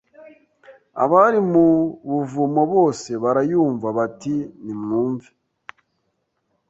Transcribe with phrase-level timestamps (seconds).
[1.03, 1.65] Abari mu
[2.09, 5.29] buvumo bose barayumva bati nimwumve